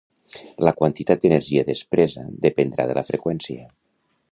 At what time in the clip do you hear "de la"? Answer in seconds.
2.93-3.07